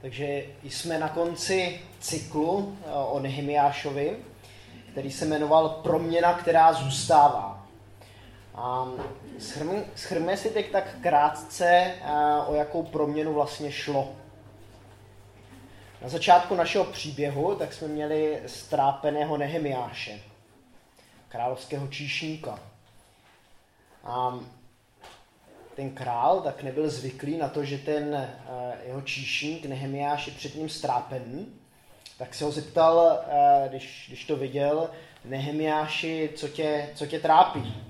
Takže 0.00 0.44
jsme 0.62 0.98
na 0.98 1.08
konci 1.08 1.80
cyklu 2.00 2.78
eh, 2.80 2.90
o 2.92 3.20
Nehemiášovi, 3.20 4.16
který 4.92 5.10
se 5.12 5.24
jmenoval 5.24 5.68
Proměna, 5.68 6.34
která 6.34 6.72
zůstává. 6.72 7.66
A 8.54 8.88
schrme 9.94 10.36
si 10.36 10.50
teď 10.50 10.70
tak 10.70 10.96
krátce, 11.02 11.66
eh, 11.66 12.02
o 12.46 12.54
jakou 12.54 12.82
proměnu 12.82 13.34
vlastně 13.34 13.72
šlo. 13.72 14.16
Na 16.02 16.08
začátku 16.08 16.54
našeho 16.54 16.84
příběhu 16.84 17.54
tak 17.54 17.72
jsme 17.72 17.88
měli 17.88 18.42
strápeného 18.46 19.36
Nehemiáše, 19.36 20.20
královského 21.28 21.88
číšníka. 21.88 22.58
A 24.04 24.38
ten 25.78 25.90
král 25.90 26.40
tak 26.40 26.62
nebyl 26.62 26.90
zvyklý 26.90 27.36
na 27.36 27.48
to, 27.48 27.64
že 27.64 27.78
ten 27.78 28.14
eh, 28.14 28.78
jeho 28.86 29.02
číšník 29.02 29.66
Nehemiáš 29.66 30.26
je 30.26 30.32
před 30.32 30.54
ním 30.54 30.68
strápený, 30.68 31.54
tak 32.18 32.34
se 32.34 32.44
ho 32.44 32.50
zeptal, 32.50 33.18
eh, 33.28 33.68
když, 33.68 34.04
když 34.08 34.24
to 34.24 34.36
viděl, 34.36 34.90
Nehemiáši, 35.24 36.30
co 36.36 36.48
tě, 36.48 36.90
co 36.94 37.06
tě 37.06 37.20
trápí? 37.20 37.84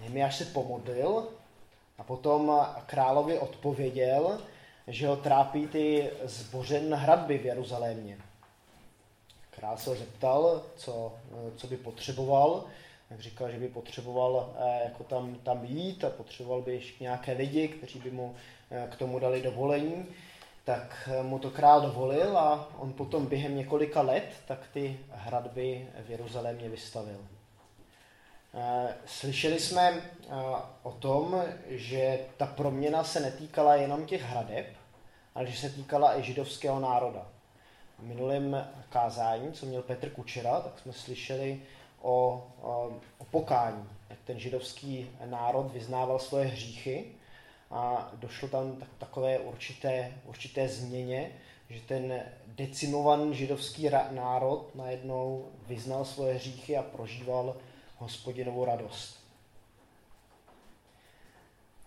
Nehemiáš 0.00 0.36
se 0.36 0.44
pomodlil 0.44 1.28
a 1.98 2.02
potom 2.02 2.66
královi 2.86 3.38
odpověděl, 3.38 4.38
že 4.86 5.08
ho 5.08 5.16
trápí 5.16 5.66
ty 5.66 6.10
zbořen 6.24 6.94
hradby 6.94 7.38
v 7.38 7.46
Jeruzalémě. 7.46 8.18
Král 9.50 9.76
se 9.76 9.90
ho 9.90 9.96
zeptal, 9.96 10.62
co, 10.76 11.12
co 11.56 11.66
by 11.66 11.76
potřeboval 11.76 12.64
jak 13.12 13.20
říkal, 13.20 13.50
že 13.50 13.58
by 13.58 13.68
potřeboval 13.68 14.54
eh, 14.58 14.84
jako 14.84 15.04
tam, 15.04 15.34
tam 15.34 15.64
jít 15.64 16.04
a 16.04 16.10
potřeboval 16.10 16.62
by 16.62 16.74
ještě 16.74 17.04
nějaké 17.04 17.32
lidi, 17.32 17.68
kteří 17.68 17.98
by 17.98 18.10
mu 18.10 18.34
eh, 18.70 18.88
k 18.90 18.96
tomu 18.96 19.18
dali 19.18 19.42
dovolení, 19.42 20.06
tak 20.64 21.08
eh, 21.12 21.22
mu 21.22 21.38
to 21.38 21.50
král 21.50 21.80
dovolil 21.80 22.38
a 22.38 22.68
on 22.78 22.92
potom 22.92 23.26
během 23.26 23.56
několika 23.56 24.02
let 24.02 24.24
tak 24.46 24.58
ty 24.72 24.98
hradby 25.10 25.88
v 26.06 26.10
Jeruzalémě 26.10 26.68
vystavil. 26.68 27.18
Slyšeli 29.06 29.60
jsme 29.60 30.00
o 30.82 30.92
tom, 30.92 31.42
že 31.68 32.18
ta 32.36 32.46
proměna 32.46 33.04
se 33.04 33.20
netýkala 33.20 33.74
jenom 33.74 34.06
těch 34.06 34.22
hradeb, 34.22 34.66
ale 35.34 35.46
že 35.46 35.56
se 35.56 35.70
týkala 35.70 36.18
i 36.18 36.22
židovského 36.22 36.80
národa. 36.80 37.26
V 37.98 38.02
minulém 38.02 38.68
kázání, 38.90 39.52
co 39.52 39.66
měl 39.66 39.82
Petr 39.82 40.10
Kučera, 40.10 40.60
tak 40.60 40.78
jsme 40.78 40.92
slyšeli 40.92 41.60
o, 42.02 42.46
o, 42.62 42.92
o 43.18 43.24
pokání, 43.24 43.88
jak 44.10 44.18
ten 44.24 44.38
židovský 44.38 45.10
národ 45.24 45.72
vyznával 45.72 46.18
svoje 46.18 46.44
hříchy 46.44 47.04
a 47.70 48.10
došlo 48.14 48.48
tam 48.48 48.76
tak, 48.76 48.88
takové 48.98 49.38
určité, 49.38 50.12
určité 50.26 50.68
změně, 50.68 51.32
že 51.70 51.80
ten 51.80 52.22
decimovaný 52.46 53.34
židovský 53.34 53.90
národ 54.10 54.74
najednou 54.74 55.48
vyznal 55.66 56.04
svoje 56.04 56.34
hříchy 56.34 56.76
a 56.76 56.82
prožíval 56.82 57.56
hospodinovou 57.98 58.64
radost. 58.64 59.22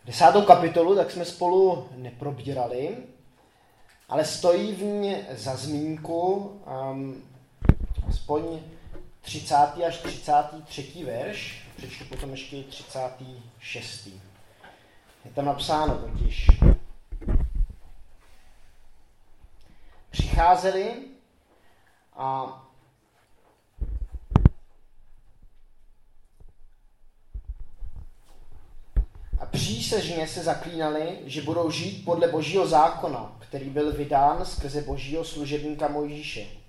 Desátou 0.05 0.41
kapitolu 0.41 0.95
tak 0.95 1.11
jsme 1.11 1.25
spolu 1.25 1.89
neprobírali, 1.95 2.97
ale 4.09 4.25
stojí 4.25 4.73
v 4.73 4.83
ní 4.83 5.17
za 5.31 5.55
zmínku 5.55 6.33
um, 6.91 7.23
aspoň 8.09 8.59
30. 9.25 9.55
až 9.87 9.97
33. 9.97 11.03
verš, 11.05 11.67
přečtu 11.77 12.05
potom 12.05 12.29
ještě 12.31 12.63
36. 12.63 14.07
Je 15.25 15.31
tam 15.35 15.45
napsáno 15.45 15.97
totiž. 15.97 16.47
Přicházeli 20.09 20.93
a 22.13 22.61
a 29.39 29.45
přísežně 29.45 30.27
se 30.27 30.43
zaklínali, 30.43 31.19
že 31.25 31.41
budou 31.41 31.71
žít 31.71 32.05
podle 32.05 32.27
božího 32.27 32.67
zákona, 32.67 33.37
který 33.39 33.69
byl 33.69 33.93
vydán 33.93 34.45
skrze 34.45 34.81
božího 34.81 35.23
služebníka 35.23 35.87
Mojžíše 35.87 36.64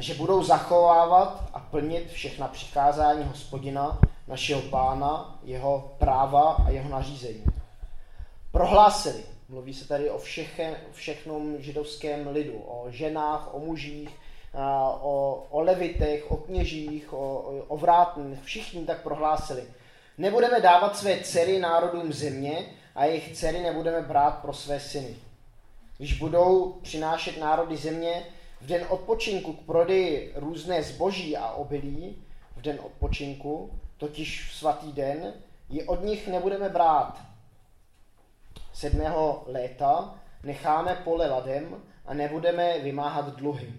a 0.00 0.02
že 0.02 0.14
budou 0.14 0.42
zachovávat 0.42 1.50
a 1.52 1.58
plnit 1.60 2.10
všechna 2.10 2.48
přikázání 2.48 3.24
hospodina, 3.24 3.98
našeho 4.28 4.62
pána, 4.62 5.38
jeho 5.44 5.92
práva 5.98 6.52
a 6.66 6.70
jeho 6.70 6.88
nařízení. 6.88 7.44
Prohlásili, 8.52 9.24
mluví 9.48 9.74
se 9.74 9.88
tady 9.88 10.10
o 10.10 10.18
všechen, 10.18 10.76
všechnom 10.92 11.56
židovském 11.58 12.28
lidu, 12.28 12.58
o 12.58 12.90
ženách, 12.90 13.54
o 13.54 13.58
mužích, 13.58 14.08
o, 15.00 15.46
o 15.50 15.60
levitech, 15.60 16.30
o 16.30 16.36
kněžích, 16.36 17.12
o, 17.12 17.36
o 17.68 17.76
vrátných, 17.76 18.42
všichni 18.42 18.86
tak 18.86 19.02
prohlásili. 19.02 19.64
Nebudeme 20.18 20.60
dávat 20.60 20.96
své 20.96 21.20
dcery 21.20 21.58
národům 21.58 22.12
země 22.12 22.66
a 22.94 23.04
jejich 23.04 23.36
dcery 23.36 23.62
nebudeme 23.62 24.02
brát 24.02 24.38
pro 24.42 24.52
své 24.52 24.80
syny. 24.80 25.16
Když 25.98 26.18
budou 26.18 26.72
přinášet 26.82 27.40
národy 27.40 27.76
země, 27.76 28.24
v 28.60 28.66
den 28.66 28.86
odpočinku 28.88 29.52
k 29.52 29.66
prodeji 29.66 30.32
různé 30.36 30.82
zboží 30.82 31.36
a 31.36 31.50
obilí, 31.50 32.22
v 32.56 32.60
den 32.60 32.78
odpočinku, 32.82 33.80
totiž 33.96 34.48
v 34.48 34.54
svatý 34.54 34.92
den, 34.92 35.34
je 35.68 35.84
od 35.84 36.04
nich 36.04 36.28
nebudeme 36.28 36.68
brát. 36.68 37.20
Sedmého 38.72 39.44
léta 39.46 40.14
necháme 40.42 40.94
pole 41.04 41.30
ladem 41.30 41.82
a 42.06 42.14
nebudeme 42.14 42.78
vymáhat 42.78 43.36
dluhy. 43.36 43.72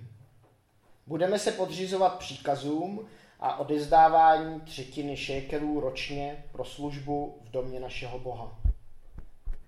Budeme 1.07 1.39
se 1.39 1.51
podřizovat 1.51 2.19
příkazům 2.19 3.07
a 3.39 3.59
odezdávání 3.59 4.61
třetiny 4.61 5.17
šékelů 5.17 5.79
ročně 5.79 6.43
pro 6.51 6.65
službu 6.65 7.37
v 7.43 7.51
domě 7.51 7.79
našeho 7.79 8.19
Boha. 8.19 8.59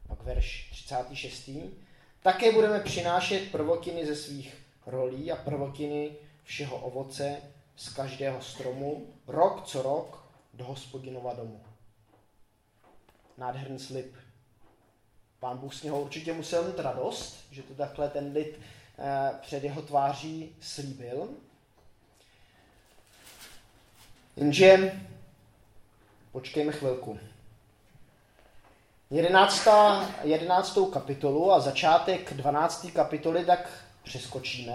Pak 0.08 0.22
verš 0.24 0.70
36. 0.72 1.50
Také 2.24 2.52
budeme 2.52 2.80
přinášet 2.80 3.52
prvotiny 3.52 4.06
ze 4.06 4.16
svých 4.16 4.63
rolí 4.86 5.32
a 5.32 5.36
prvotiny 5.36 6.16
všeho 6.44 6.78
ovoce 6.78 7.42
z 7.76 7.90
každého 7.90 8.42
stromu, 8.42 9.14
rok 9.28 9.66
co 9.66 9.82
rok 9.82 10.24
do 10.54 10.66
hospodinova 10.66 11.34
domu. 11.34 11.64
Nádherný 13.38 13.80
slib. 13.80 14.16
Pán 15.40 15.58
Bůh 15.58 15.74
z 15.74 15.84
něho 15.84 16.02
určitě 16.02 16.34
musel 16.34 16.64
mít 16.64 16.80
radost, 16.80 17.46
že 17.52 17.64
to 17.64 17.74
takhle 17.74 18.10
ten 18.10 18.32
lid 18.34 18.60
eh, 19.00 19.32
před 19.42 19.64
jeho 19.64 19.82
tváří 19.82 20.56
slíbil. 20.62 21.30
Jenže 24.36 25.02
počkejme 26.32 26.72
chvilku. 26.72 27.20
11. 29.10 29.68
11. 30.24 30.78
kapitolu 30.94 31.52
a 31.52 31.60
začátek 31.60 32.34
12. 32.34 32.88
kapitoly 32.94 33.46
tak 33.46 33.83
přeskočíme 34.04 34.74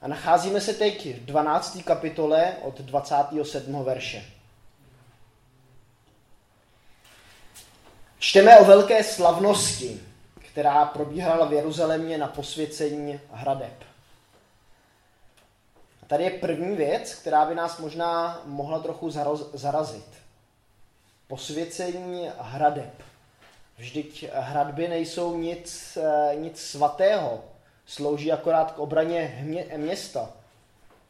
a 0.00 0.08
nacházíme 0.08 0.60
se 0.60 0.74
teď 0.74 1.16
v 1.16 1.24
12. 1.24 1.78
kapitole 1.84 2.56
od 2.62 2.80
27. 2.80 3.84
verše. 3.84 4.24
Čteme 8.18 8.58
o 8.58 8.64
velké 8.64 9.04
slavnosti, 9.04 10.00
která 10.34 10.84
probíhala 10.84 11.46
v 11.46 11.52
Jeruzalémě 11.52 12.18
na 12.18 12.28
posvěcení 12.28 13.20
hradeb. 13.32 13.84
A 16.02 16.06
tady 16.06 16.24
je 16.24 16.30
první 16.30 16.76
věc, 16.76 17.14
která 17.14 17.44
by 17.44 17.54
nás 17.54 17.78
možná 17.78 18.42
mohla 18.44 18.78
trochu 18.78 19.10
zarazit. 19.54 20.06
Posvěcení 21.26 22.30
hradeb. 22.38 23.02
Vždyť 23.76 24.28
hradby 24.34 24.88
nejsou 24.88 25.36
nic, 25.36 25.98
eh, 26.00 26.36
nic 26.36 26.60
svatého, 26.60 27.44
slouží 27.86 28.32
akorát 28.32 28.72
k 28.72 28.78
obraně 28.78 29.44
města. 29.76 30.30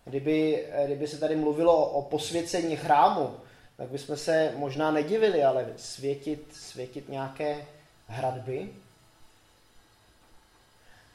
Kdyby, 0.04 0.66
kdyby 0.86 1.08
se 1.08 1.18
tady 1.18 1.36
mluvilo 1.36 1.86
o 1.86 2.02
posvěcení 2.02 2.76
chrámu, 2.76 3.36
tak 3.76 3.88
bychom 3.88 4.16
se 4.16 4.52
možná 4.56 4.90
nedivili, 4.90 5.44
ale 5.44 5.66
světit, 5.76 6.56
světit 6.56 7.08
nějaké 7.08 7.66
hradby. 8.06 8.68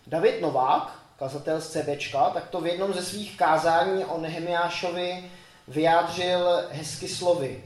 David 0.07 0.42
Novák, 0.42 1.00
kazatel 1.19 1.62
z 1.62 1.71
CBčka, 1.71 2.30
tak 2.30 2.50
to 2.50 2.62
v 2.62 2.68
jednom 2.68 2.94
ze 2.94 3.04
svých 3.04 3.38
kázání 3.38 4.06
o 4.06 4.18
Nehemiášovi 4.18 5.31
vyjádřil 5.68 6.63
hezky 6.71 7.07
slovy. 7.07 7.63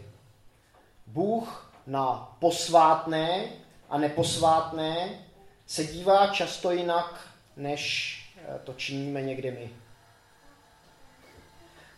Bůh 1.07 1.71
na 1.87 2.35
posvátné 2.39 3.49
a 3.89 3.97
neposvátné 3.97 5.09
se 5.67 5.83
dívá 5.83 6.27
často 6.27 6.71
jinak 6.71 7.27
než 7.61 8.17
eh, 8.37 8.59
to 8.63 8.73
činíme 8.73 9.21
někdy 9.21 9.51
my. 9.51 9.69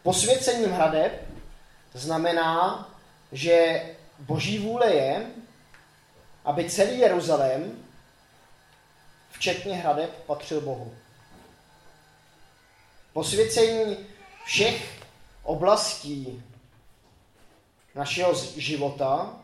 Posvěcením 0.03 0.71
hradeb 0.71 1.27
znamená, 1.93 2.89
že 3.31 3.85
boží 4.19 4.59
vůle 4.59 4.93
je, 4.93 5.31
aby 6.45 6.69
celý 6.69 6.99
Jeruzalém, 6.99 7.85
včetně 9.31 9.75
hradeb, 9.75 10.23
patřil 10.25 10.61
Bohu. 10.61 10.95
Posvěcení 13.13 13.97
všech 14.45 15.01
oblastí 15.43 16.43
našeho 17.95 18.33
života 18.57 19.39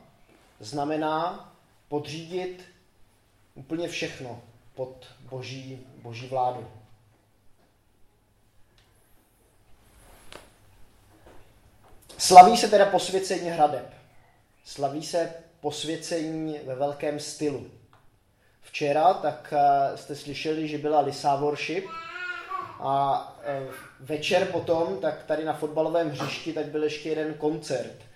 znamená 0.59 1.51
podřídit 1.87 2.65
úplně 3.55 3.87
všechno 3.87 4.41
pod 4.79 5.07
boží, 5.29 5.87
boží 6.01 6.27
vládu. 6.27 6.67
Slaví 12.17 12.57
se 12.57 12.67
teda 12.67 12.85
posvěcení 12.85 13.49
hradeb. 13.49 13.93
Slaví 14.65 15.03
se 15.03 15.33
posvěcení 15.59 16.59
ve 16.65 16.75
velkém 16.75 17.19
stylu. 17.19 17.71
Včera 18.61 19.13
tak 19.13 19.53
eh, 19.57 19.97
jste 19.97 20.15
slyšeli, 20.15 20.67
že 20.67 20.77
byla 20.77 20.99
Lisa 20.99 21.35
Worship 21.35 21.85
a 22.79 23.37
eh, 23.43 23.67
večer 23.99 24.45
potom, 24.45 24.97
tak 25.01 25.23
tady 25.23 25.45
na 25.45 25.53
fotbalovém 25.53 26.09
hřišti, 26.09 26.53
tak 26.53 26.65
byl 26.65 26.83
ještě 26.83 27.09
jeden 27.09 27.33
koncert. 27.33 28.08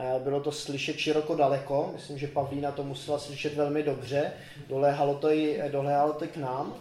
Eh, 0.00 0.20
bylo 0.20 0.40
to 0.40 0.52
slyšet 0.52 0.98
široko 0.98 1.34
daleko, 1.34 1.90
myslím, 1.92 2.18
že 2.18 2.26
Pavlína 2.26 2.72
to 2.72 2.84
musela 2.84 3.18
slyšet 3.18 3.54
velmi 3.54 3.82
dobře, 3.82 4.32
doléhalo 4.68 5.14
to 5.14 5.30
i, 5.30 5.62
doléhalo 5.72 6.12
to 6.12 6.24
i 6.24 6.28
k 6.28 6.36
nám. 6.36 6.74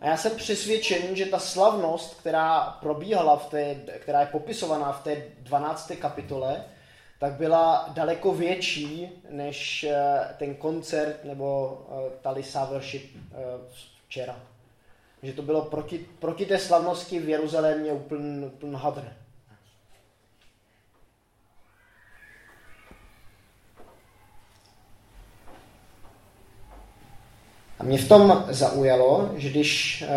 A 0.00 0.06
já 0.06 0.16
jsem 0.16 0.36
přesvědčen, 0.36 1.16
že 1.16 1.26
ta 1.26 1.38
slavnost, 1.38 2.20
která 2.20 2.60
probíhala, 2.60 3.36
v 3.36 3.50
té, 3.50 3.74
která 3.98 4.20
je 4.20 4.26
popisovaná 4.26 4.92
v 4.92 5.04
té 5.04 5.22
12. 5.38 5.92
kapitole, 5.98 6.64
tak 7.18 7.32
byla 7.32 7.90
daleko 7.94 8.34
větší 8.34 9.08
než 9.30 9.84
eh, 9.84 10.20
ten 10.38 10.54
koncert 10.54 11.24
nebo 11.24 11.78
eh, 11.90 12.10
ta 12.22 12.30
Lisa 12.30 12.64
worship 12.64 13.02
eh, 13.16 13.36
včera. 14.06 14.36
Že 15.22 15.32
to 15.32 15.42
bylo 15.42 15.62
proti, 15.62 16.06
proti 16.18 16.46
té 16.46 16.58
slavnosti 16.58 17.20
v 17.20 17.28
Jeruzalémě 17.28 17.92
úplný 17.92 18.46
úpln 18.46 18.76
hadr. 18.76 19.23
Mě 27.84 27.98
v 27.98 28.08
tom 28.08 28.44
zaujalo, 28.48 29.30
že 29.36 29.50
když 29.50 30.02
uh, 30.02 30.08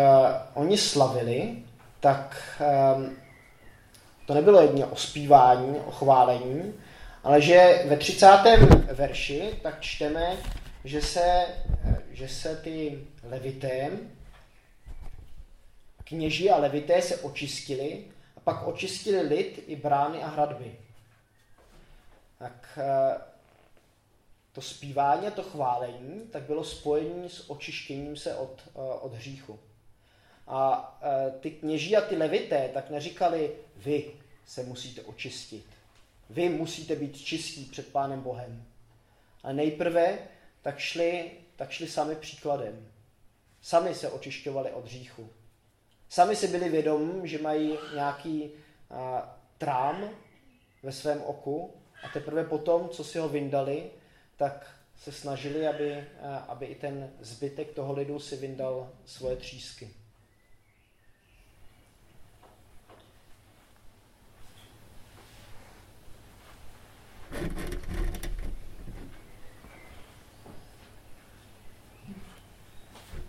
oni 0.54 0.78
slavili, 0.78 1.56
tak 2.00 2.36
um, 2.96 3.16
to 4.26 4.34
nebylo 4.34 4.60
jedně 4.62 4.86
o 4.86 4.96
zpívání, 4.96 5.78
o 5.86 5.90
chválení, 5.90 6.74
ale 7.24 7.40
že 7.40 7.82
ve 7.88 7.96
30. 7.96 8.26
verši 8.92 9.50
tak 9.62 9.80
čteme, 9.80 10.36
že 10.84 11.02
se, 11.02 11.46
že 12.12 12.28
se 12.28 12.56
ty 12.56 12.98
levité, 13.22 13.90
kněží 16.04 16.50
a 16.50 16.56
levité 16.56 17.02
se 17.02 17.16
očistili 17.16 18.04
a 18.36 18.40
pak 18.40 18.66
očistili 18.66 19.20
lid 19.20 19.64
i 19.66 19.76
brány 19.76 20.22
a 20.22 20.28
hradby. 20.28 20.74
Tak 22.38 22.78
eh, 22.78 23.16
to 24.52 24.60
zpívání 24.60 25.26
a 25.26 25.30
to 25.30 25.42
chválení 25.42 26.20
tak 26.30 26.42
bylo 26.42 26.64
spojení 26.64 27.28
s 27.28 27.50
očištěním 27.50 28.16
se 28.16 28.36
od, 28.36 28.62
eh, 28.66 28.78
od 29.00 29.14
hříchu. 29.14 29.58
A 30.46 30.98
eh, 31.02 31.30
ty 31.40 31.50
kněží 31.50 31.96
a 31.96 32.00
ty 32.00 32.16
levité 32.16 32.70
tak 32.74 32.90
neříkali, 32.90 33.52
vy 33.76 34.10
se 34.46 34.62
musíte 34.62 35.02
očistit. 35.02 35.64
Vy 36.30 36.48
musíte 36.48 36.96
být 36.96 37.16
čistí 37.16 37.64
před 37.64 37.92
Pánem 37.92 38.20
Bohem. 38.20 38.64
A 39.42 39.52
nejprve 39.52 40.18
tak 40.62 40.78
šli, 40.78 41.30
tak 41.56 41.70
šli 41.70 41.88
sami 41.88 42.14
příkladem. 42.14 42.88
Sami 43.62 43.94
se 43.94 44.10
očišťovali 44.10 44.72
od 44.72 44.84
hříchu. 44.84 45.28
Sami 46.08 46.36
si 46.36 46.48
byli 46.48 46.68
vědomí, 46.68 47.28
že 47.28 47.38
mají 47.38 47.78
nějaký 47.94 48.50
a, 48.90 49.36
trám 49.58 50.10
ve 50.82 50.92
svém 50.92 51.22
oku 51.22 51.74
a 52.02 52.08
teprve 52.08 52.44
potom, 52.44 52.88
co 52.88 53.04
si 53.04 53.18
ho 53.18 53.28
vyndali, 53.28 53.90
tak 54.38 54.66
se 55.02 55.12
snažili, 55.12 55.66
aby, 55.66 56.04
a, 56.22 56.36
aby 56.36 56.66
i 56.66 56.74
ten 56.74 57.10
zbytek 57.20 57.74
toho 57.74 57.92
lidu 57.92 58.18
si 58.18 58.36
vyndal 58.36 58.88
svoje 59.06 59.36
třísky. 59.36 59.90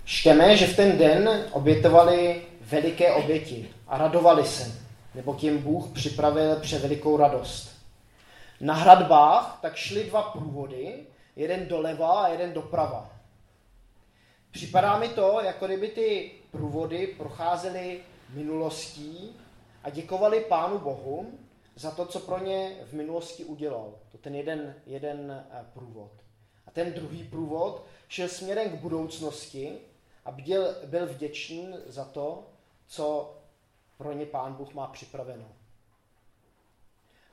Čteme, 0.06 0.58
že 0.58 0.68
v 0.68 0.76
ten 0.76 0.98
den 0.98 1.46
obětovali 1.52 2.42
veliké 2.62 3.14
oběti 3.14 3.70
a 3.88 3.98
radovali 3.98 4.46
se, 4.46 4.72
nebo 5.16 5.36
tím 5.36 5.58
Bůh 5.58 5.88
připravil 5.94 6.56
převelikou 6.56 7.18
radost. 7.18 7.79
Na 8.62 8.74
hradbách 8.74 9.60
tak 9.62 9.76
šly 9.76 10.04
dva 10.04 10.24
průvody, 10.24 11.06
jeden 11.36 11.68
doleva 11.68 12.24
a 12.24 12.28
jeden 12.28 12.54
doprava. 12.54 13.10
Připadá 14.52 15.00
mi 15.00 15.10
to, 15.10 15.42
jako 15.42 15.66
kdyby 15.66 15.88
ty 15.88 16.32
průvody 16.52 17.08
procházely 17.08 18.02
minulostí 18.30 19.36
a 19.84 19.90
děkovali 19.90 20.42
Pánu 20.42 20.80
Bohu 20.80 21.40
za 21.76 21.92
to, 21.92 22.06
co 22.06 22.20
pro 22.20 22.40
ně 22.40 22.78
v 22.90 22.94
minulosti 22.94 23.46
udělal. 23.46 23.94
To 24.12 24.18
ten 24.18 24.36
jeden, 24.36 24.76
jeden 24.86 25.46
eh, 25.52 25.66
průvod. 25.74 26.12
A 26.68 26.72
ten 26.72 26.94
druhý 26.94 27.24
průvod 27.24 27.86
šel 28.08 28.28
směrem 28.28 28.70
k 28.70 28.82
budoucnosti 28.82 29.78
a 30.26 30.32
byl, 30.32 30.76
byl 30.86 31.08
vděčný 31.08 31.74
za 31.86 32.06
to, 32.06 32.48
co 32.88 33.36
pro 33.98 34.14
ně 34.14 34.26
Pán 34.26 34.54
Bůh 34.54 34.74
má 34.74 34.88
připraveno. 34.88 35.46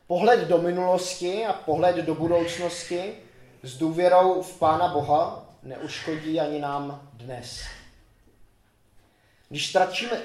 Pohled 0.06 0.48
do 0.48 0.58
minulosti 0.58 1.46
a 1.46 1.52
pohled 1.52 1.96
do 1.96 2.14
budoucnosti 2.14 3.14
s 3.62 3.78
důvěrou 3.78 4.42
v 4.42 4.58
Pána 4.58 4.88
Boha 4.88 5.46
neuškodí 5.62 6.40
ani 6.40 6.60
nám 6.60 7.10
dnes. 7.12 7.60
Když 9.48 9.68
ztratíme, 9.68 10.22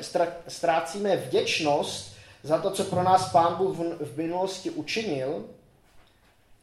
ztrácíme 0.48 1.18
vděčnost 1.18 2.16
za 2.44 2.62
to, 2.62 2.72
co 2.72 2.84
pro 2.84 3.04
nás 3.04 3.32
Pán 3.32 3.56
Bůh 3.56 3.78
v 4.00 4.18
minulosti 4.18 4.70
učinil, 4.70 5.46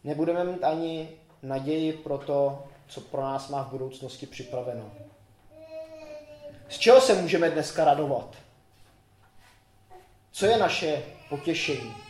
nebudeme 0.05 0.44
mít 0.44 0.64
ani 0.64 1.09
naději 1.43 1.93
pro 1.93 2.19
to, 2.19 2.64
co 2.88 3.00
pro 3.00 3.23
nás 3.23 3.49
má 3.49 3.62
v 3.62 3.71
budoucnosti 3.71 4.26
připraveno. 4.26 4.93
Z 6.69 6.79
čeho 6.79 7.00
se 7.00 7.14
můžeme 7.14 7.50
dneska 7.50 7.85
radovat? 7.85 8.37
Co 10.33 10.47
je 10.47 10.57
naše 10.57 11.02
potěšení? 11.28 12.08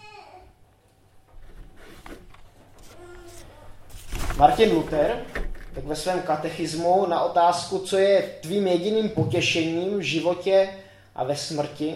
Martin 4.38 4.72
Luther 4.72 5.26
tak 5.74 5.84
ve 5.84 5.96
svém 5.96 6.22
katechismu 6.22 7.06
na 7.06 7.22
otázku, 7.22 7.78
co 7.78 7.98
je 7.98 8.22
tvým 8.40 8.66
jediným 8.66 9.08
potěšením 9.08 9.98
v 9.98 10.02
životě 10.02 10.68
a 11.14 11.24
ve 11.24 11.36
smrti, 11.36 11.94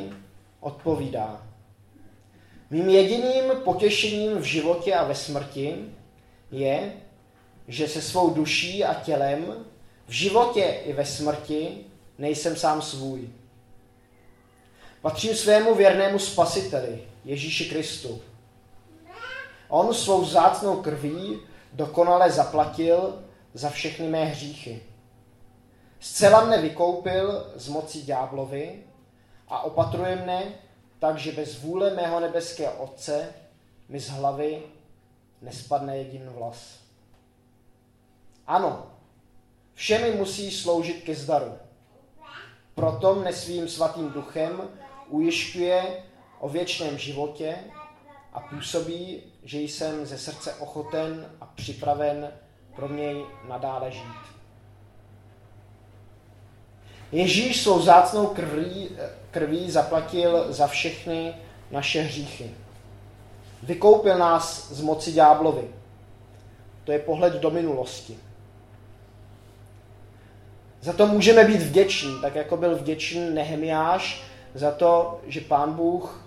odpovídá. 0.60 1.46
Mým 2.70 2.88
jediným 2.88 3.44
potěšením 3.64 4.38
v 4.38 4.42
životě 4.42 4.94
a 4.94 5.04
ve 5.04 5.14
smrti 5.14 5.76
je, 6.50 6.92
že 7.68 7.88
se 7.88 8.02
svou 8.02 8.30
duší 8.30 8.84
a 8.84 8.94
tělem 8.94 9.54
v 10.06 10.12
životě 10.12 10.64
i 10.84 10.92
ve 10.92 11.06
smrti 11.06 11.68
nejsem 12.18 12.56
sám 12.56 12.82
svůj. 12.82 13.28
Patřím 15.02 15.34
svému 15.34 15.74
věrnému 15.74 16.18
spasiteli, 16.18 17.02
Ježíši 17.24 17.64
Kristu. 17.64 18.20
On 19.68 19.94
svou 19.94 20.20
vzácnou 20.20 20.76
krví 20.76 21.38
dokonale 21.72 22.30
zaplatil 22.30 23.24
za 23.54 23.70
všechny 23.70 24.08
mé 24.08 24.24
hříchy. 24.24 24.82
Zcela 26.00 26.44
mne 26.44 26.58
vykoupil 26.58 27.52
z 27.54 27.68
moci 27.68 28.02
ďáblovi 28.02 28.82
a 29.48 29.62
opatruje 29.62 30.16
mne 30.16 30.42
tak, 30.98 31.18
že 31.18 31.32
bez 31.32 31.62
vůle 31.62 31.94
mého 31.94 32.20
nebeského 32.20 32.72
Otce 32.72 33.34
mi 33.88 34.00
z 34.00 34.08
hlavy 34.08 34.62
nespadne 35.42 35.98
jediný 35.98 36.26
vlas. 36.34 36.78
Ano, 38.46 38.86
všemi 39.74 40.10
musí 40.10 40.50
sloužit 40.50 41.02
ke 41.02 41.14
zdaru. 41.14 41.54
Proto 42.74 43.14
mne 43.14 43.32
svým 43.32 43.68
svatým 43.68 44.10
duchem 44.10 44.68
ujišťuje 45.08 46.04
o 46.40 46.48
věčném 46.48 46.98
životě 46.98 47.58
a 48.32 48.40
působí, 48.40 49.22
že 49.44 49.60
jsem 49.60 50.06
ze 50.06 50.18
srdce 50.18 50.54
ochoten 50.54 51.26
a 51.40 51.46
připraven 51.46 52.28
pro 52.76 52.88
něj 52.88 53.24
nadále 53.48 53.90
žít. 53.90 54.32
Ježíš 57.12 57.62
svou 57.62 57.82
zácnou 57.82 58.26
krví, 58.26 58.88
krví 59.30 59.70
zaplatil 59.70 60.52
za 60.52 60.66
všechny 60.66 61.34
naše 61.70 62.00
hříchy. 62.02 62.50
Vykoupil 63.62 64.18
nás 64.18 64.72
z 64.72 64.80
moci 64.80 65.12
ďáblovi. 65.12 65.68
To 66.84 66.92
je 66.92 66.98
pohled 66.98 67.32
do 67.32 67.50
minulosti. 67.50 68.18
Za 70.80 70.92
to 70.92 71.06
můžeme 71.06 71.44
být 71.44 71.62
vděční, 71.62 72.20
tak 72.20 72.34
jako 72.34 72.56
byl 72.56 72.76
vděčný 72.76 73.30
Nehemiáš 73.30 74.22
za 74.54 74.70
to, 74.70 75.20
že 75.26 75.40
pán 75.40 75.72
Bůh 75.72 76.24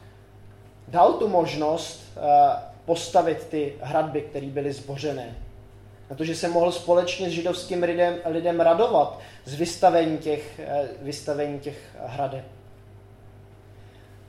dal 0.87 1.13
tu 1.13 1.27
možnost 1.27 2.03
eh, 2.17 2.21
postavit 2.85 3.47
ty 3.47 3.73
hradby, 3.81 4.21
které 4.21 4.47
byly 4.47 4.73
zbořené. 4.73 5.35
Na 6.09 6.15
to, 6.15 6.23
že 6.23 6.35
se 6.35 6.47
mohl 6.47 6.71
společně 6.71 7.29
s 7.29 7.31
židovským 7.31 7.83
lidem, 7.83 8.15
lidem 8.25 8.59
radovat 8.59 9.19
z 9.45 9.53
vystavení 9.53 10.17
těch, 10.17 10.59
eh, 10.59 10.87
vystavení 11.01 11.59
těch 11.59 11.77
hradeb. 12.05 12.45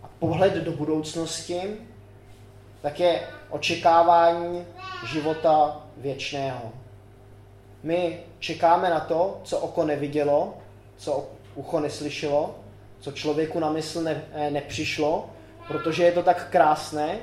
A 0.03 0.09
pohled 0.19 0.55
do 0.55 0.73
budoucnosti 0.73 1.61
tak 2.83 3.01
je 3.01 3.21
očekávání 3.51 4.67
života 5.13 5.87
věčného. 5.97 6.73
My 7.83 8.21
čekáme 8.39 8.91
na 8.91 9.01
to, 9.01 9.41
co 9.45 9.59
oko 9.59 9.85
nevidělo, 9.85 10.55
co 10.97 11.29
ucho 11.55 11.81
neslyšelo, 11.81 12.55
co 13.01 13.13
člověku 13.13 13.61
na 13.61 13.71
mysl 13.71 14.03
ne, 14.03 14.25
eh, 14.33 14.51
nepřišlo, 14.51 15.31
protože 15.69 16.05
je 16.05 16.13
to 16.13 16.23
tak 16.23 16.51
krásné, 16.51 17.19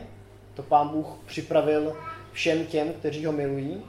to 0.54 0.64
pán 0.64 0.90
Bůh 0.90 1.08
připravil 1.26 1.98
všem 2.32 2.66
těm, 2.66 2.94
kteří 2.94 3.26
ho 3.26 3.32
milují. 3.32 3.84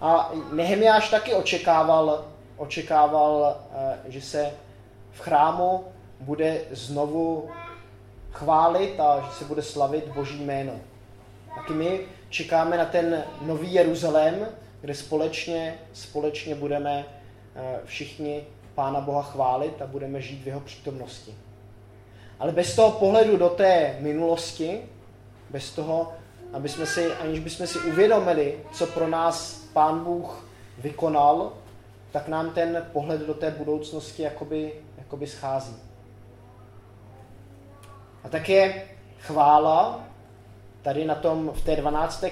A 0.00 0.32
Nehemiáš 0.52 1.10
taky 1.10 1.34
očekával, 1.34 2.24
očekával, 2.56 3.56
eh, 3.74 3.98
že 4.04 4.20
se 4.20 4.50
v 5.12 5.20
chrámu 5.20 5.84
bude 6.20 6.60
znovu 6.70 7.50
chválit 8.32 9.00
a 9.00 9.20
že 9.20 9.32
se 9.32 9.44
bude 9.44 9.62
slavit 9.62 10.08
Boží 10.08 10.44
jméno. 10.44 10.72
Taky 11.54 11.72
my 11.72 12.00
čekáme 12.28 12.76
na 12.76 12.84
ten 12.84 13.24
nový 13.40 13.74
Jeruzalém, 13.74 14.46
kde 14.80 14.94
společně, 14.94 15.78
společně 15.92 16.54
budeme 16.54 17.04
eh, 17.56 17.80
všichni 17.84 18.46
Pána 18.74 19.00
Boha 19.00 19.22
chválit 19.22 19.82
a 19.82 19.86
budeme 19.86 20.20
žít 20.20 20.42
v 20.42 20.46
jeho 20.46 20.60
přítomnosti. 20.60 21.34
Ale 22.38 22.52
bez 22.52 22.76
toho 22.76 22.90
pohledu 22.90 23.36
do 23.36 23.48
té 23.48 23.96
minulosti, 24.00 24.82
bez 25.50 25.70
toho, 25.70 26.12
aby 26.52 26.68
jsme 26.68 26.86
si, 26.86 27.12
aniž 27.12 27.40
bychom 27.40 27.66
si 27.66 27.78
uvědomili, 27.78 28.58
co 28.72 28.86
pro 28.86 29.08
nás 29.08 29.64
Pán 29.72 30.04
Bůh 30.04 30.48
vykonal, 30.78 31.52
tak 32.12 32.28
nám 32.28 32.50
ten 32.50 32.86
pohled 32.92 33.20
do 33.20 33.34
té 33.34 33.50
budoucnosti 33.50 34.22
jakoby, 34.22 34.72
jakoby 34.98 35.26
schází. 35.26 35.76
A 38.24 38.28
tak 38.28 38.48
je 38.48 38.84
chvála 39.20 40.04
tady 40.82 41.04
na 41.04 41.14
tom, 41.14 41.50
v 41.54 41.64
té 41.64 41.76
12. 41.76 42.24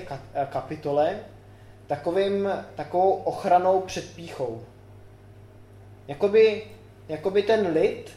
kapitole 0.49 1.21
takovým, 1.87 2.49
takovou 2.75 3.13
ochranou 3.13 3.81
před 3.81 4.15
píchou. 4.15 4.65
Jakoby, 6.09 6.63
jakoby 7.09 7.43
ten 7.43 7.73
lid 7.73 8.11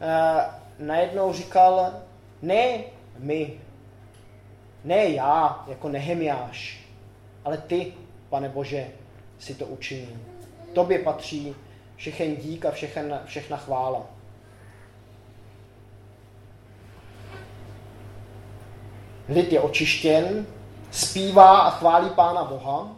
uh, 0.00 0.61
najednou 0.78 1.32
říkal, 1.32 1.92
ne 2.42 2.78
my, 3.18 3.60
ne 4.84 5.04
já, 5.04 5.64
jako 5.68 5.88
Nehemiáš, 5.88 6.80
ale 7.44 7.58
ty, 7.58 7.94
pane 8.28 8.48
Bože, 8.48 8.86
si 9.38 9.54
to 9.54 9.66
učinil. 9.66 10.16
Tobě 10.72 10.98
patří 10.98 11.54
všechen 11.96 12.36
dík 12.36 12.64
a 12.64 12.70
všechen, 12.70 13.20
všechna 13.24 13.56
chvála. 13.56 14.06
Lid 19.28 19.52
je 19.52 19.60
očištěn, 19.60 20.46
zpívá 20.90 21.58
a 21.58 21.70
chválí 21.70 22.10
Pána 22.10 22.44
Boha. 22.44 22.96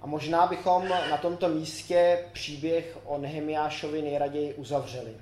A 0.00 0.06
možná 0.06 0.46
bychom 0.46 0.88
na 0.88 1.16
tomto 1.16 1.48
místě 1.48 2.18
příběh 2.32 2.98
o 3.04 3.18
Nehemiášovi 3.18 4.02
nejraději 4.02 4.54
uzavřeli. 4.54 5.12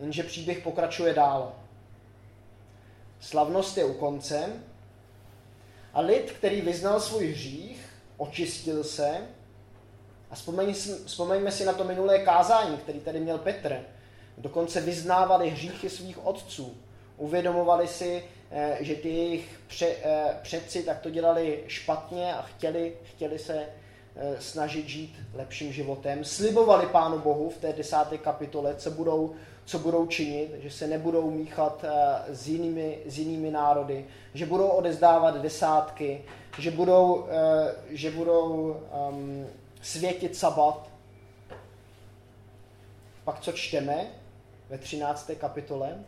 Jenže 0.00 0.22
příběh 0.22 0.58
pokračuje 0.58 1.14
dál. 1.14 1.52
Slavnost 3.20 3.78
je 3.78 3.84
u 3.84 3.94
konce 3.94 4.48
a 5.94 6.00
lid, 6.00 6.32
který 6.32 6.60
vyznal 6.60 7.00
svůj 7.00 7.26
hřích, 7.26 7.86
očistil 8.16 8.84
se 8.84 9.18
a 10.30 10.34
vzpomeňme 11.06 11.52
si 11.52 11.64
na 11.64 11.72
to 11.72 11.84
minulé 11.84 12.18
kázání, 12.18 12.76
který 12.76 13.00
tady 13.00 13.20
měl 13.20 13.38
Petr. 13.38 13.80
Dokonce 14.38 14.80
vyznávali 14.80 15.50
hříchy 15.50 15.90
svých 15.90 16.26
otců. 16.26 16.76
Uvědomovali 17.16 17.88
si, 17.88 18.24
eh, 18.50 18.76
že 18.80 18.94
ty 18.94 19.08
jejich 19.08 19.60
eh, 19.82 20.36
předci 20.42 20.82
tak 20.82 21.00
to 21.00 21.10
dělali 21.10 21.64
špatně 21.66 22.34
a 22.34 22.42
chtěli, 22.42 22.96
chtěli 23.02 23.38
se 23.38 23.66
eh, 24.16 24.36
snažit 24.40 24.88
žít 24.88 25.16
lepším 25.34 25.72
životem. 25.72 26.24
Slibovali 26.24 26.86
Pánu 26.86 27.18
Bohu 27.18 27.50
v 27.50 27.58
té 27.58 27.72
desáté 27.72 28.18
kapitole, 28.18 28.74
co 28.74 28.90
budou, 28.90 29.34
co 29.64 29.78
budou 29.78 30.06
činit, 30.06 30.50
že 30.62 30.70
se 30.70 30.86
nebudou 30.86 31.30
míchat 31.30 31.84
s 32.28 32.48
jinými, 32.48 32.98
s 33.06 33.18
jinými 33.18 33.50
národy, 33.50 34.06
že 34.34 34.46
budou 34.46 34.68
odezdávat 34.68 35.42
desátky, 35.42 36.24
že 36.58 36.70
budou, 36.70 37.26
že 37.88 38.10
budou 38.10 38.76
um, 39.10 39.46
světit 39.82 40.36
sabat. 40.36 40.88
Pak 43.24 43.40
co 43.40 43.52
čteme 43.52 44.06
ve 44.70 44.78
13. 44.78 45.30
kapitole? 45.38 45.98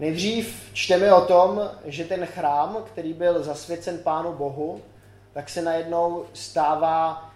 Nejdřív 0.00 0.70
čteme 0.72 1.14
o 1.14 1.26
tom, 1.26 1.70
že 1.84 2.04
ten 2.04 2.26
chrám, 2.26 2.84
který 2.86 3.12
byl 3.12 3.42
zasvěcen 3.42 3.98
Pánu 3.98 4.32
Bohu, 4.32 4.80
tak 5.32 5.48
se 5.48 5.62
najednou 5.62 6.24
stává 6.32 7.30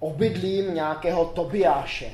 obydlím 0.00 0.74
nějakého 0.74 1.24
Tobiáše. 1.24 2.10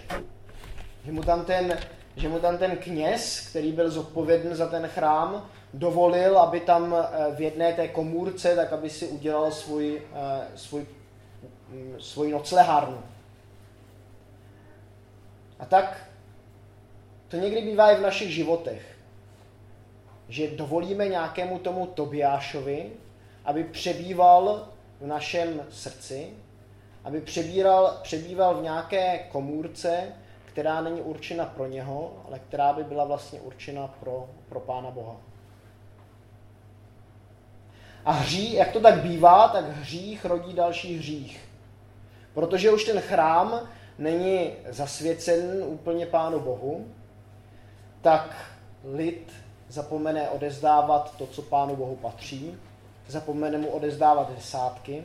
Že 1.04 1.12
mu 1.12 1.22
tam 1.22 1.44
ten, 1.44 1.78
že 2.16 2.28
mu 2.28 2.38
tam 2.38 2.58
ten 2.58 2.76
kněz, 2.76 3.46
který 3.50 3.72
byl 3.72 3.90
zodpovědný 3.90 4.54
za 4.54 4.66
ten 4.66 4.86
chrám, 4.86 5.48
dovolil, 5.74 6.38
aby 6.38 6.60
tam 6.60 6.94
eh, 6.94 7.34
v 7.34 7.40
jedné 7.40 7.72
té 7.72 7.88
komůrce, 7.88 8.56
tak 8.56 8.72
aby 8.72 8.90
si 8.90 9.06
udělal 9.06 9.52
svůj, 9.52 10.02
eh, 10.14 10.46
svůj, 10.54 10.86
mm, 11.68 11.96
svůj 12.00 12.30
noclehárnu. 12.30 13.02
A 15.58 15.64
tak 15.64 16.08
to 17.28 17.36
někdy 17.36 17.62
bývá 17.62 17.90
i 17.90 17.96
v 17.96 18.02
našich 18.02 18.30
životech 18.30 18.94
že 20.28 20.50
dovolíme 20.50 21.08
nějakému 21.08 21.58
tomu 21.58 21.86
Tobiášovi, 21.86 22.90
aby 23.44 23.64
přebýval 23.64 24.68
v 25.00 25.06
našem 25.06 25.66
srdci, 25.70 26.30
aby 27.04 27.20
přebíral, 27.20 27.98
přebýval 28.02 28.54
v 28.54 28.62
nějaké 28.62 29.18
komůrce, 29.18 30.12
která 30.44 30.80
není 30.80 31.00
určena 31.00 31.44
pro 31.44 31.66
něho, 31.66 32.12
ale 32.28 32.38
která 32.38 32.72
by 32.72 32.84
byla 32.84 33.04
vlastně 33.04 33.40
určena 33.40 33.88
pro, 34.00 34.28
pro 34.48 34.60
Pána 34.60 34.90
Boha. 34.90 35.16
A 38.04 38.12
hří, 38.12 38.52
jak 38.52 38.72
to 38.72 38.80
tak 38.80 39.02
bývá, 39.02 39.48
tak 39.48 39.64
hřích 39.68 40.24
rodí 40.24 40.52
další 40.52 40.98
hřích. 40.98 41.48
Protože 42.34 42.70
už 42.70 42.84
ten 42.84 43.00
chrám 43.00 43.68
není 43.98 44.50
zasvěcen 44.68 45.64
úplně 45.66 46.06
Pánu 46.06 46.40
Bohu, 46.40 46.86
tak 48.02 48.36
lid 48.84 49.32
zapomene 49.68 50.30
odezdávat 50.30 51.16
to, 51.16 51.26
co 51.26 51.42
Pánu 51.42 51.76
Bohu 51.76 51.96
patří, 51.96 52.58
zapomene 53.08 53.58
mu 53.58 53.68
odezdávat 53.68 54.34
desátky, 54.34 55.04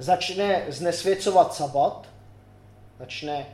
začne 0.00 0.64
znesvěcovat 0.68 1.54
sabat, 1.54 2.08
začne 2.98 3.46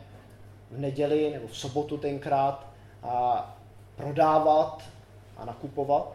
v 0.71 0.79
neděli 0.79 1.31
nebo 1.33 1.49
v 1.49 1.57
sobotu 1.57 1.99
tenkrát 1.99 2.67
a 3.03 3.57
prodávat 3.97 4.83
a 5.37 5.45
nakupovat. 5.45 6.13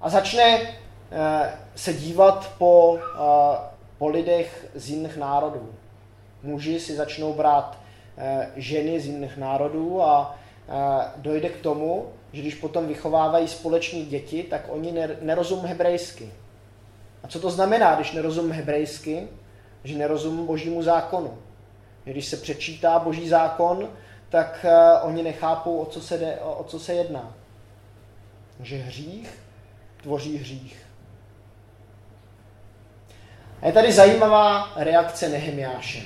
A 0.00 0.10
začne 0.10 0.44
eh, 0.52 1.58
se 1.74 1.92
dívat 1.92 2.52
po, 2.58 2.98
eh, 2.98 3.58
po 3.98 4.08
lidech 4.08 4.66
z 4.74 4.90
jiných 4.90 5.16
národů. 5.16 5.74
Muži 6.42 6.80
si 6.80 6.96
začnou 6.96 7.34
brát 7.34 7.78
eh, 8.16 8.50
ženy 8.56 9.00
z 9.00 9.06
jiných 9.06 9.36
národů 9.36 10.02
a 10.02 10.38
dojde 11.16 11.48
k 11.48 11.60
tomu, 11.60 12.08
že 12.32 12.40
když 12.40 12.54
potom 12.54 12.86
vychovávají 12.86 13.48
společní 13.48 14.06
děti, 14.06 14.42
tak 14.42 14.64
oni 14.68 14.94
nerozumí 15.20 15.68
hebrejsky. 15.68 16.32
A 17.24 17.28
co 17.28 17.40
to 17.40 17.50
znamená, 17.50 17.94
když 17.94 18.12
nerozumí 18.12 18.52
hebrejsky? 18.52 19.28
Že 19.84 19.98
nerozumí 19.98 20.46
božímu 20.46 20.82
zákonu. 20.82 21.38
Když 22.04 22.26
se 22.26 22.36
přečítá 22.36 22.98
boží 22.98 23.28
zákon, 23.28 23.88
tak 24.28 24.64
uh, 24.64 25.08
oni 25.08 25.22
nechápou, 25.22 25.78
o 25.78 25.86
co 25.86 26.00
se, 26.00 26.18
jde, 26.18 26.36
o 26.36 26.64
co 26.64 26.80
se 26.80 26.94
jedná. 26.94 27.34
Že 28.60 28.76
hřích 28.76 29.38
tvoří 30.02 30.38
hřích. 30.38 30.76
A 33.62 33.66
je 33.66 33.72
tady 33.72 33.92
zajímavá 33.92 34.72
reakce 34.76 35.28
Nehemiáše. 35.28 36.02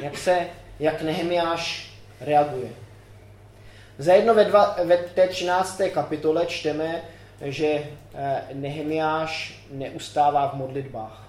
Jak 0.00 0.18
se, 0.18 0.46
jak 0.80 1.02
Nehemiáš 1.02 1.92
reaguje. 2.20 2.68
Zajedno 3.98 4.34
ve, 4.34 4.44
dva, 4.44 4.76
ve 4.84 4.96
té 4.96 5.28
13. 5.28 5.80
kapitole 5.94 6.46
čteme, 6.46 7.02
že 7.40 7.66
eh, 8.14 8.42
Nehemiáš 8.52 9.60
neustává 9.70 10.48
v 10.48 10.54
modlitbách. 10.54 11.22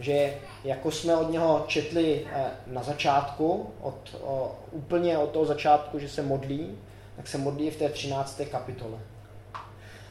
Že 0.00 0.34
jako 0.64 0.90
jsme 0.90 1.16
od 1.16 1.30
něho 1.30 1.64
četli 1.66 2.26
eh, 2.26 2.44
na 2.66 2.82
začátku, 2.82 3.70
od, 3.80 4.16
o, 4.22 4.58
úplně 4.70 5.18
od 5.18 5.30
toho 5.30 5.46
začátku, 5.46 5.98
že 5.98 6.08
se 6.08 6.22
modlí, 6.22 6.78
tak 7.16 7.28
se 7.28 7.38
modlí 7.38 7.70
v 7.70 7.76
té 7.76 7.88
13. 7.88 8.40
kapitole. 8.50 8.98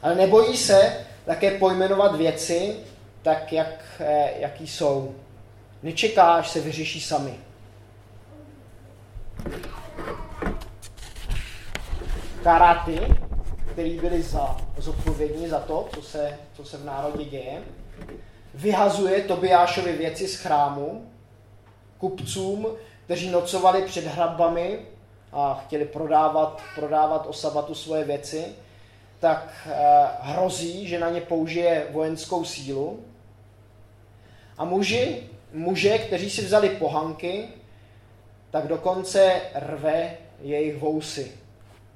Ale 0.02 0.14
nebojí 0.14 0.56
se 0.56 1.06
také 1.24 1.58
pojmenovat 1.58 2.16
věci 2.16 2.76
tak, 3.22 3.52
jak, 3.52 3.84
eh, 4.00 4.32
jaký 4.38 4.66
jsou. 4.66 5.14
Nečeká, 5.82 6.32
až 6.32 6.50
se 6.50 6.60
vyřeší 6.60 7.00
sami. 7.00 7.34
Karaty, 12.42 13.00
který 13.72 13.98
byli 13.98 14.22
za, 14.22 14.56
zodpovědní 14.78 15.48
za 15.48 15.60
to, 15.60 15.88
co 15.94 16.02
se, 16.02 16.38
co 16.54 16.64
se 16.64 16.76
v 16.76 16.84
národě 16.84 17.24
děje, 17.24 17.62
vyhazuje 18.54 19.22
Tobiášovi 19.22 19.92
věci 19.92 20.28
z 20.28 20.36
chrámu, 20.36 21.10
kupcům, 21.98 22.66
kteří 23.04 23.30
nocovali 23.30 23.82
před 23.82 24.04
hradbami 24.04 24.78
a 25.32 25.62
chtěli 25.64 25.84
prodávat, 25.84 26.62
prodávat 26.74 27.26
o 27.26 27.32
sabatu 27.32 27.74
svoje 27.74 28.04
věci, 28.04 28.44
tak 29.20 29.66
eh, 29.66 30.06
hrozí, 30.20 30.88
že 30.88 30.98
na 30.98 31.10
ně 31.10 31.20
použije 31.20 31.86
vojenskou 31.90 32.44
sílu. 32.44 33.00
A 34.58 34.64
muži, 34.64 35.22
muže, 35.52 35.98
kteří 35.98 36.30
si 36.30 36.44
vzali 36.44 36.68
pohanky, 36.68 37.48
tak 38.50 38.68
dokonce 38.68 39.40
rve 39.54 40.16
jejich 40.42 40.76
vousy. 40.76 41.41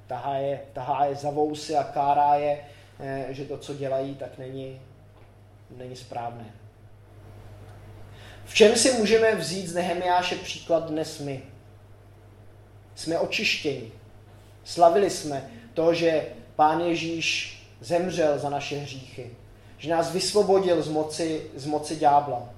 Tahá 0.06 0.36
je, 0.36 0.60
tahá 0.72 1.04
je 1.04 1.14
za 1.14 1.30
vousy 1.30 1.76
a 1.76 1.84
kárá 1.84 2.34
je, 2.34 2.64
eh, 3.00 3.26
že 3.28 3.44
to, 3.44 3.58
co 3.58 3.74
dělají, 3.74 4.14
tak 4.14 4.38
není, 4.38 4.80
není 5.76 5.96
správné. 5.96 6.44
V 8.44 8.54
čem 8.54 8.76
si 8.76 8.92
můžeme 8.92 9.34
vzít 9.34 9.66
z 9.66 9.74
Nehemiáše 9.74 10.36
příklad 10.36 10.88
dnes 10.88 11.18
my? 11.20 11.42
Jsme 12.94 13.18
očištěni. 13.18 13.92
Slavili 14.64 15.10
jsme 15.10 15.50
to, 15.74 15.94
že 15.94 16.26
Pán 16.56 16.80
Ježíš 16.80 17.56
zemřel 17.80 18.38
za 18.38 18.50
naše 18.50 18.78
hříchy. 18.78 19.30
Že 19.78 19.90
nás 19.90 20.12
vysvobodil 20.12 20.82
z 20.82 20.88
moci, 20.88 21.50
z 21.54 21.66
moci 21.66 21.96
ďábla. 21.96 22.48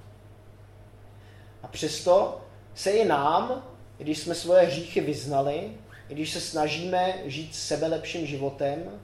A 1.63 1.69
přesto 1.69 2.41
se 2.75 2.91
i 2.91 3.05
nám, 3.05 3.65
když 3.99 4.19
jsme 4.19 4.35
svoje 4.35 4.67
hříchy 4.67 5.01
vyznali, 5.01 5.71
když 6.09 6.33
se 6.33 6.41
snažíme 6.41 7.15
žít 7.25 7.55
sebe 7.55 7.87
lepším 7.87 8.27
životem, 8.27 9.01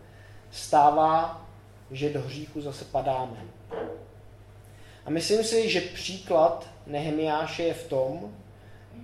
stává, 0.50 1.46
že 1.90 2.12
do 2.12 2.20
hříchu 2.20 2.60
zase 2.60 2.84
padáme. 2.84 3.44
A 5.04 5.10
myslím 5.10 5.44
si, 5.44 5.70
že 5.70 5.80
příklad 5.80 6.68
Nehemiáše 6.86 7.62
je 7.62 7.74
v 7.74 7.88
tom, 7.88 8.36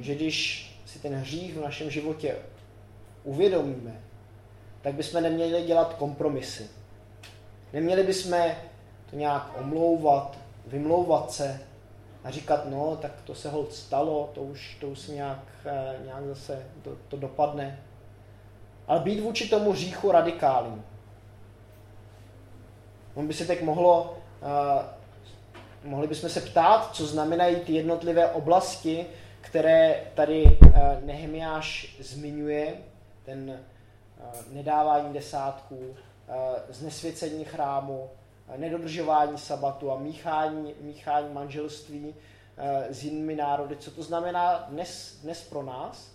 že 0.01 0.15
když 0.15 0.71
si 0.87 0.99
ten 0.99 1.15
hřích 1.15 1.55
v 1.55 1.61
našem 1.61 1.91
životě 1.91 2.37
uvědomíme, 3.25 4.01
tak 4.83 4.95
bychom 4.95 5.23
neměli 5.23 5.63
dělat 5.63 5.95
kompromisy. 5.95 6.71
Neměli 7.73 8.03
bychom 8.03 8.39
to 9.11 9.17
nějak 9.17 9.61
omlouvat, 9.61 10.39
vymlouvat 10.67 11.33
se 11.33 11.61
a 12.25 12.31
říkat, 12.31 12.67
no, 12.71 12.97
tak 12.97 13.13
to 13.25 13.35
se 13.35 13.51
hold 13.51 13.73
stalo, 13.73 14.31
to 14.35 14.43
už, 14.43 14.77
to 14.81 14.89
už 14.89 15.07
nějak, 15.07 15.45
eh, 15.65 15.97
nějak 16.05 16.27
zase 16.27 16.67
to, 16.83 16.97
to 17.09 17.17
dopadne. 17.17 17.79
Ale 18.91 19.01
být 19.01 19.21
vůči 19.21 19.49
tomu 19.49 19.73
hříchu 19.73 20.13
radikální. 20.13 20.83
On 23.15 23.27
by 23.27 23.35
se 23.35 23.47
tak 23.47 23.63
mohlo, 23.63 24.17
uh, 24.43 25.91
mohli 25.91 26.07
bychom 26.07 26.31
se 26.31 26.41
ptát, 26.41 26.95
co 26.95 27.07
znamenají 27.07 27.57
ty 27.57 27.73
jednotlivé 27.73 28.31
oblasti, 28.31 29.07
které 29.41 30.05
tady 30.15 30.45
uh, 30.45 30.71
Nehemiáš 31.05 31.97
zmiňuje, 32.01 32.75
ten 33.25 33.51
uh, 33.51 34.55
nedávání 34.55 35.13
desátků, 35.13 35.77
uh, 35.77 35.95
znesvěcení 36.69 37.45
chrámu, 37.45 38.11
nedodržování 38.57 39.39
sabatu 39.39 39.93
a 39.93 39.99
míchání, 39.99 40.75
míchání 40.81 41.33
manželství 41.33 42.15
s 42.91 43.05
jinými 43.05 43.37
národy. 43.37 43.77
Co 43.77 43.91
to 43.91 44.03
znamená 44.03 44.67
dnes, 44.69 45.19
dnes 45.23 45.43
pro 45.43 45.63
nás? 45.63 46.11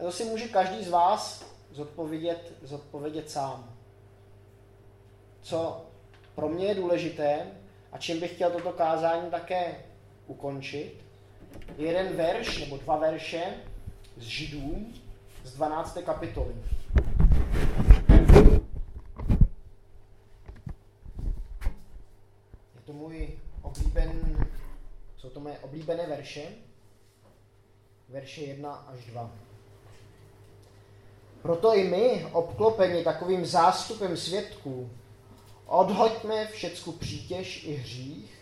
A 0.00 0.02
to 0.02 0.12
si 0.12 0.24
může 0.24 0.48
každý 0.48 0.84
z 0.84 0.90
vás 0.90 1.55
zodpovědět, 1.70 2.52
zodpovědět 2.62 3.30
sám. 3.30 3.76
Co 5.42 5.86
pro 6.34 6.48
mě 6.48 6.66
je 6.66 6.74
důležité 6.74 7.46
a 7.92 7.98
čím 7.98 8.20
bych 8.20 8.34
chtěl 8.34 8.50
toto 8.50 8.72
kázání 8.72 9.30
také 9.30 9.74
ukončit, 10.26 11.04
je 11.78 11.86
jeden 11.86 12.16
verš 12.16 12.58
nebo 12.60 12.76
dva 12.76 12.96
verše 12.96 13.54
z 14.16 14.22
Židů 14.22 14.86
z 15.44 15.54
12. 15.54 15.98
kapitoly. 16.04 16.54
Je 22.74 22.80
to 22.84 22.92
můj 22.92 23.38
oblíben, 23.62 24.36
jsou 25.16 25.30
to 25.30 25.40
moje 25.40 25.58
oblíbené 25.58 26.06
verše, 26.06 26.48
verše 28.08 28.40
1 28.40 28.72
až 28.72 29.04
2. 29.04 29.30
Proto 31.46 31.74
i 31.74 31.84
my, 31.84 32.26
obklopeni 32.32 33.04
takovým 33.04 33.46
zástupem 33.46 34.16
svědků, 34.16 34.90
odhoďme 35.66 36.46
všecku 36.46 36.92
přítěž 36.92 37.64
i 37.64 37.74
hřích, 37.74 38.34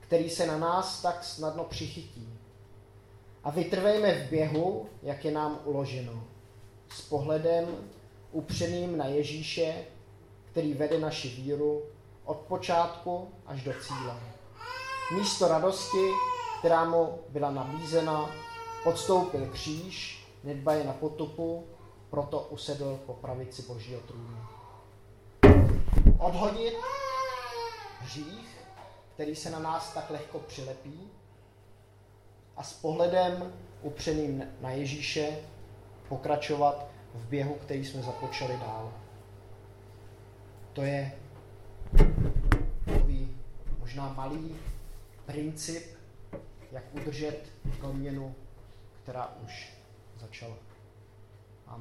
který 0.00 0.30
se 0.30 0.46
na 0.46 0.58
nás 0.58 1.02
tak 1.02 1.24
snadno 1.24 1.64
přichytí. 1.64 2.28
A 3.44 3.50
vytrvejme 3.50 4.14
v 4.14 4.30
běhu, 4.30 4.86
jak 5.02 5.24
je 5.24 5.32
nám 5.32 5.58
uloženo, 5.64 6.24
s 6.90 7.00
pohledem 7.00 7.66
upřeným 8.32 8.96
na 8.96 9.06
Ježíše, 9.06 9.74
který 10.50 10.74
vede 10.74 10.98
naši 10.98 11.28
víru 11.28 11.82
od 12.24 12.36
počátku 12.36 13.28
až 13.46 13.62
do 13.62 13.72
cíle. 13.72 14.20
Místo 15.18 15.48
radosti, 15.48 16.10
která 16.58 16.84
mu 16.84 17.18
byla 17.28 17.50
nabízena, 17.50 18.30
podstoupil 18.84 19.46
kříž, 19.46 20.24
nedbaje 20.44 20.84
na 20.84 20.92
potupu, 20.92 21.64
proto 22.14 22.40
usedl 22.40 23.00
po 23.06 23.14
pravici 23.14 23.62
Božího 23.62 24.00
trůnu. 24.00 24.46
Odhodit 26.18 26.74
hřích, 28.00 28.58
který 29.14 29.36
se 29.36 29.50
na 29.50 29.58
nás 29.58 29.94
tak 29.94 30.10
lehko 30.10 30.38
přilepí 30.38 31.10
a 32.56 32.62
s 32.62 32.72
pohledem 32.72 33.52
upřeným 33.82 34.44
na 34.60 34.70
Ježíše 34.70 35.38
pokračovat 36.08 36.86
v 37.14 37.26
běhu, 37.28 37.54
který 37.54 37.84
jsme 37.84 38.02
započali 38.02 38.58
dál. 38.58 38.92
To 40.72 40.82
je 40.82 41.12
takový 42.84 43.36
možná 43.78 44.12
malý 44.12 44.56
princip, 45.26 45.96
jak 46.72 46.84
udržet 46.92 47.52
proměnu, 47.80 48.34
která 49.02 49.36
už 49.44 49.72
začala. 50.20 50.73